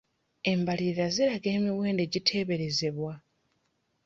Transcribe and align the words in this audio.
Embalirira 0.51 1.05
ziraga 1.15 1.47
emiwendo 1.57 2.01
egiteeberezebwa. 2.07 3.13